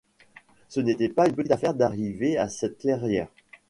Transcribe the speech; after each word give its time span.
Ce 0.67 0.79
n’était 0.79 1.09
pas 1.09 1.27
une 1.29 1.35
petite 1.35 1.51
affaire 1.51 1.75
d’arriver 1.75 2.35
à 2.35 2.49
cette 2.49 2.79
clairière. 2.79 3.27